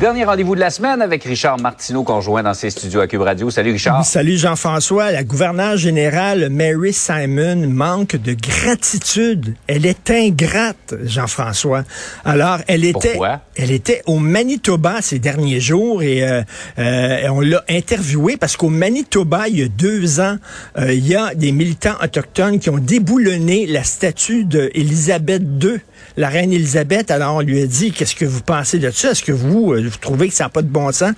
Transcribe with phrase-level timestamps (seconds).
[0.00, 3.20] Dernier rendez-vous de la semaine avec Richard Martineau qu'on rejoint dans ses studios à Cube
[3.20, 3.50] Radio.
[3.50, 4.02] Salut Richard.
[4.06, 5.12] Salut Jean-François.
[5.12, 9.56] La gouverneure générale Mary Simon manque de gratitude.
[9.66, 11.84] Elle est ingrate, Jean-François.
[12.24, 13.42] Alors, elle était, Pourquoi?
[13.56, 16.40] elle était au Manitoba ces derniers jours et euh,
[16.78, 20.36] euh, on l'a interviewée parce qu'au Manitoba, il y a deux ans,
[20.78, 25.78] euh, il y a des militants autochtones qui ont déboulonné la statue d'Élisabeth II,
[26.16, 27.10] la reine Élisabeth.
[27.10, 29.10] Alors, on lui a dit, qu'est-ce que vous pensez de ça?
[29.10, 31.12] Est-ce que vous, euh, vous trouvez que ça n'a pas de bon sens?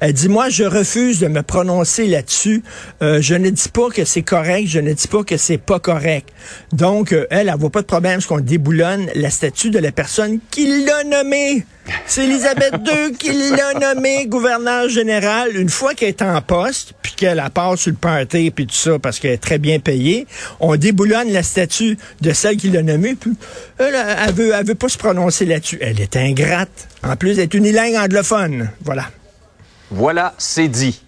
[0.00, 2.62] Elle dit, moi, je refuse de me prononcer là-dessus.
[3.02, 5.78] Euh, je ne dis pas que c'est correct, je ne dis pas que c'est pas
[5.78, 6.28] correct.
[6.72, 10.38] Donc, euh, elle, elle pas de problème parce qu'on déboulonne la statue de la personne
[10.50, 11.64] qui l'a nommée.
[12.06, 15.56] C'est Elisabeth II qui l'a nommée gouverneur général.
[15.56, 18.74] Une fois qu'elle est en poste, puis qu'elle a part sur le party puis tout
[18.74, 20.26] ça, parce qu'elle est très bien payée,
[20.60, 23.32] on déboulonne la statue de celle qui l'a nommée, puis
[23.78, 25.78] elle, elle veut, elle veut pas se prononcer là-dessus.
[25.80, 26.88] Elle est ingrate.
[27.02, 28.70] En plus, elle est unilingue anglophone.
[28.82, 29.06] Voilà.
[29.90, 31.02] Voilà, c'est dit.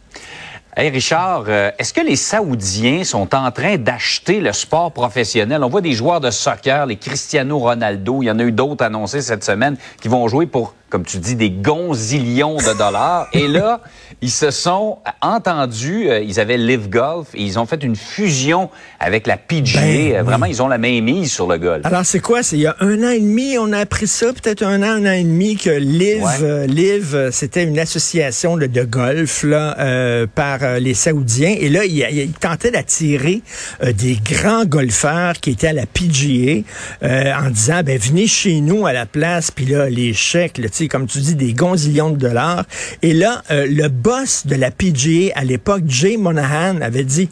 [0.77, 5.62] Hey Richard, euh, est-ce que les Saoudiens sont en train d'acheter le sport professionnel?
[5.62, 8.84] On voit des joueurs de soccer, les Cristiano Ronaldo, il y en a eu d'autres
[8.84, 13.27] annoncés cette semaine qui vont jouer pour, comme tu dis, des gonzillions de dollars.
[13.32, 13.81] et là,
[14.22, 18.71] ils se sont entendus, euh, ils avaient Live Golf et ils ont fait une fusion
[19.00, 19.81] avec la PGA.
[19.81, 20.53] Ben, Vraiment, oui.
[20.53, 21.84] ils ont la main mise sur le golf.
[21.84, 22.44] Alors, c'est quoi?
[22.44, 25.03] C'est il y a un an et demi, on a appris ça, peut-être un an,
[25.03, 26.43] un an et demi, que Live, Ouais.
[26.43, 31.56] euh, Live, euh, c'était une association là, de golf là, euh, par les Saoudiens.
[31.59, 33.43] Et là, il, il tentait d'attirer
[33.83, 36.62] des grands golfeurs qui étaient à la PGA
[37.03, 39.50] en disant, ben venez chez nous à la place.
[39.50, 42.65] Puis là, les chèques, là, tu comme tu dis, des gonzillions de dollars.
[43.03, 47.28] Et là, euh, le boss de la PGA à l'époque, Jay Monahan, avait dit,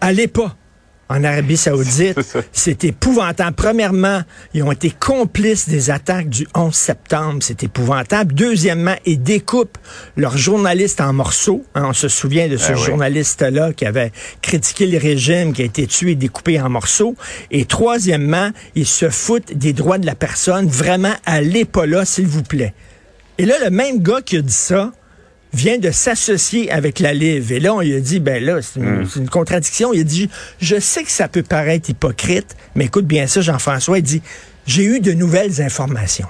[0.00, 0.56] allez pas
[1.08, 2.18] en Arabie Saoudite.
[2.52, 3.54] C'est épouvantable.
[3.54, 4.22] Premièrement,
[4.54, 7.38] ils ont été complices des attaques du 11 septembre.
[7.42, 8.34] C'est épouvantable.
[8.34, 9.78] Deuxièmement, ils découpent
[10.16, 11.64] leurs journalistes en morceaux.
[11.76, 12.82] Hein, on se souvient de ce Ah oui.
[12.84, 14.10] journaliste-là qui avait
[14.42, 17.14] critiqué le régime, qui a été tué et découpé en morceaux.
[17.52, 20.66] Et troisièmement, ils se foutent des droits de la personne.
[20.66, 22.74] Vraiment, allez pas là, s'il vous plaît.
[23.38, 24.92] Et là, le même gars qui a dit ça,
[25.52, 27.50] vient de s'associer avec la Live.
[27.52, 29.92] Et là, on lui a dit, ben là, c'est une, une contradiction.
[29.92, 30.28] Il a dit,
[30.60, 34.22] je sais que ça peut paraître hypocrite, mais écoute bien ça, Jean-François, il dit,
[34.66, 36.28] j'ai eu de nouvelles informations.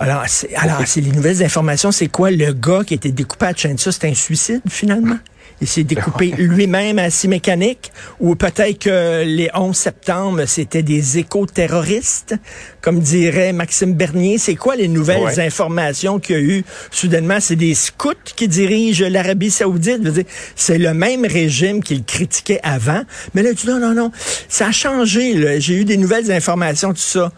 [0.00, 2.30] Alors, c'est, alors, c'est les nouvelles informations, c'est quoi?
[2.30, 5.18] Le gars qui a été découpé à Chensa, c'est un suicide, finalement?
[5.60, 7.90] Il s'est découpé lui-même à scie mécanique?
[8.20, 12.34] Ou peut-être que les 11 septembre, c'était des éco-terroristes?
[12.82, 15.40] Comme dirait Maxime Bernier, c'est quoi les nouvelles Ouais.
[15.40, 16.64] informations qu'il y a eu?
[16.90, 20.02] Soudainement, c'est des scouts qui dirigent l'Arabie Saoudite.
[20.54, 23.02] C'est le même régime qu'il critiquait avant.
[23.34, 24.10] Mais là, tu dis, non, non, non,
[24.48, 25.60] ça a changé.
[25.60, 27.32] J'ai eu des nouvelles informations, tout ça.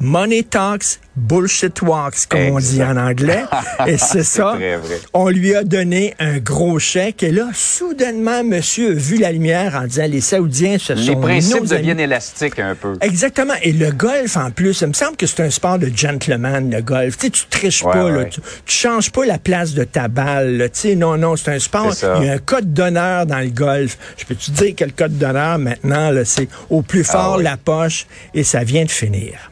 [0.00, 3.44] Money talks, bullshit walks, comme on dit en anglais.
[3.86, 4.54] Et c'est ça.
[4.56, 4.98] très vrai.
[5.14, 7.22] On lui a donné un gros chèque.
[7.22, 11.20] Et là, soudainement, monsieur a vu la lumière en disant les Saoudiens, ce Les sont
[11.20, 11.80] principes nos amis.
[11.82, 12.96] deviennent élastiques un peu.
[13.00, 13.54] Exactement.
[13.62, 16.82] Et le golf, en plus, il me semble que c'est un sport de gentleman, le
[16.82, 17.16] golf.
[17.16, 18.24] Tu sais, tu triches Ouais, pas, là.
[18.24, 20.68] Tu, tu changes pas la place de ta balle, là.
[20.68, 21.92] Tu sais, non, non, c'est un sport.
[22.20, 23.96] Il y a un code d'honneur dans le golf.
[24.16, 27.36] Je peux te dire que le code d'honneur, maintenant, là, c'est au plus fort Ah
[27.38, 27.42] ouais.
[27.44, 29.50] la poche et ça vient de finir.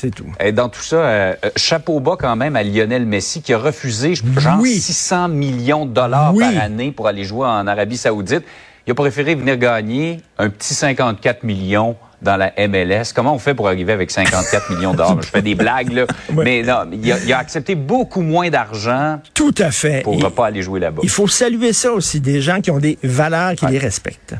[0.00, 0.26] C'est tout.
[0.38, 3.58] Et dans tout ça, euh, euh, chapeau bas quand même à Lionel Messi qui a
[3.58, 4.78] refusé genre Oui.
[4.78, 6.44] 600 millions de dollars Oui.
[6.54, 8.44] par année pour aller jouer en Arabie Saoudite.
[8.86, 13.12] Il a préféré venir gagner un petit 54 millions dans la MLS.
[13.12, 15.20] Comment on fait pour arriver avec 54 millions dollars?
[15.20, 16.06] Je fais des blagues, là.
[16.32, 16.44] Ouais.
[16.44, 20.02] Mais non, il a, il a accepté beaucoup moins d'argent Tout à fait.
[20.04, 21.00] pour ne pas aller jouer là-bas.
[21.02, 24.34] il faut saluer ça aussi, des gens qui ont des valeurs qui les respectent.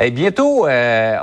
[0.00, 1.16] Eh, bientôt, euh,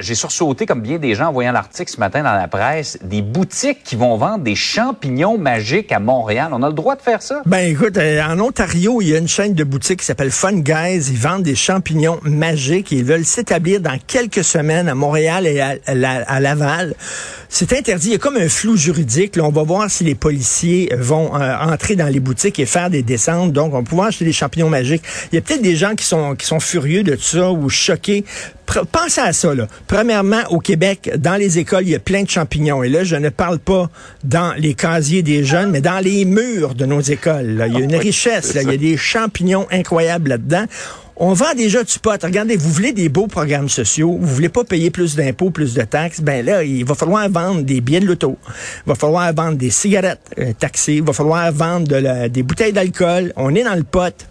[0.00, 3.20] j'ai sursauté, comme bien des gens en voyant l'article ce matin dans la presse, des
[3.20, 6.48] boutiques qui vont vendre des champignons magiques à Montréal.
[6.52, 7.42] On a le droit de faire ça?
[7.44, 10.54] Ben écoute, euh, en Ontario, il y a une chaîne de boutiques qui s'appelle Fun
[10.54, 11.10] Guys.
[11.10, 12.92] Ils vendent des champignons magiques.
[12.92, 16.94] Ils veulent s'établir dans quelques semaines à Montréal et à Laval.
[17.56, 18.08] C'est interdit.
[18.08, 19.36] Il y a comme un flou juridique.
[19.36, 22.90] Là, on va voir si les policiers vont euh, entrer dans les boutiques et faire
[22.90, 23.52] des descentes.
[23.52, 25.04] Donc, on va pouvoir acheter des champignons magiques.
[25.30, 28.24] Il y a peut-être des gens qui sont qui sont furieux de ça ou choqués.
[28.66, 29.54] Pr- Pensez à ça.
[29.54, 29.68] Là.
[29.86, 32.82] Premièrement, au Québec, dans les écoles, il y a plein de champignons.
[32.82, 33.88] Et là, je ne parle pas
[34.24, 37.50] dans les casiers des jeunes, mais dans les murs de nos écoles.
[37.56, 37.68] là.
[37.68, 38.54] Il y a une richesse.
[38.54, 38.62] Là.
[38.62, 40.64] Il y a des champignons incroyables là-dedans.
[41.16, 42.20] On vend déjà du pot.
[42.20, 45.82] Regardez, vous voulez des beaux programmes sociaux, vous voulez pas payer plus d'impôts, plus de
[45.82, 48.36] taxes, ben là, il va falloir vendre des billets de l'auto.
[48.84, 50.96] Il va falloir vendre des cigarettes euh, taxées.
[50.96, 53.32] Il va falloir vendre des bouteilles d'alcool.
[53.36, 54.26] On est dans le pot.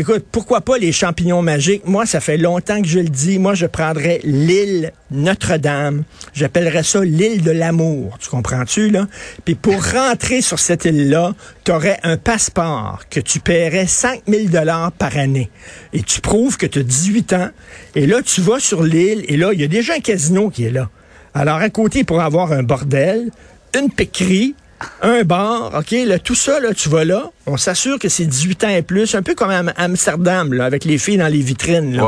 [0.00, 1.82] Écoute, pourquoi pas les champignons magiques?
[1.84, 3.38] Moi, ça fait longtemps que je le dis.
[3.38, 6.04] Moi, je prendrais l'île Notre-Dame.
[6.32, 8.16] J'appellerais ça l'île de l'amour.
[8.18, 9.08] Tu comprends-tu, là?
[9.44, 14.90] Puis pour rentrer sur cette île-là, tu aurais un passeport que tu paierais 5000 dollars
[14.92, 15.50] par année.
[15.92, 17.50] Et tu prouves que tu as 18 ans.
[17.94, 20.64] Et là, tu vas sur l'île et là, il y a déjà un casino qui
[20.64, 20.88] est là.
[21.34, 23.30] Alors, à côté, pour avoir un bordel,
[23.78, 24.54] une piquerie,
[25.02, 28.64] un bar, OK, là, tout ça, là, tu vas là, on s'assure que c'est 18
[28.64, 31.96] ans et plus, un peu comme à Amsterdam, là, avec les filles dans les vitrines.
[31.96, 32.02] Là.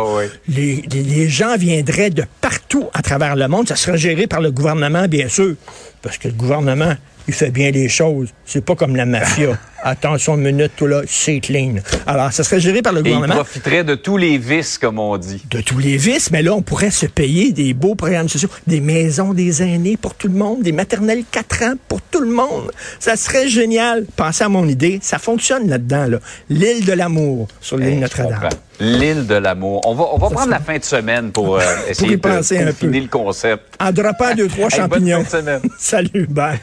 [0.49, 3.69] Les, les- les gens viendraient de partout à travers le monde.
[3.69, 5.55] Ça serait géré par le gouvernement, bien sûr,
[6.03, 6.95] parce que le gouvernement,
[7.29, 8.29] il fait bien les choses.
[8.47, 9.59] C'est pas comme la mafia.
[9.85, 11.75] Attention une minute, tout là, c'est clean.
[12.07, 15.17] Alors, ça serait géré par le Et gouvernement profiteraient de tous les vices, comme on
[15.19, 15.43] dit.
[15.51, 18.81] de tous les vices, mais là, on pourrait se payer des beaux programmes sociaux, des
[18.81, 22.71] maisons des aînés pour tout le monde, des maternelles 4 ans pour tout le monde.
[23.01, 24.05] Ça serait génial.
[24.17, 25.01] Pensez à mon idée.
[25.03, 26.19] Ça fonctionne là-dedans, là.
[26.49, 28.49] L'île de l'amour sur l'île Eh, je Notre-Dame.
[28.81, 29.81] L'île de l'amour.
[29.85, 32.69] On va, on va prendre la fin de semaine pour euh, essayer y penser de
[32.69, 32.87] un peu.
[32.87, 33.63] le concept.
[33.81, 35.25] En droppant deux, trois Hey, bonne champignons.
[35.25, 35.61] fin de semaine.
[35.79, 36.59] Salut, bye.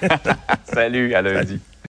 [0.74, 1.60] Salut, à lundi.